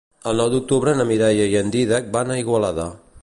[0.29, 2.89] El nou d'octubre na Mireia i en Dídac van a Igualada.